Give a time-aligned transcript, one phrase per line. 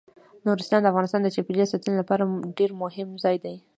[0.47, 2.23] نورستان د افغانستان د چاپیریال ساتنې لپاره
[2.57, 3.55] ډیر مهم ځای دی.